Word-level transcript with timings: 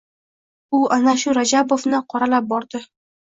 U 0.77 0.79
ana 0.95 1.13
shu 1.23 1.35
Rajabovni 1.39 2.01
qoralab 2.15 2.49
bordi. 2.55 2.83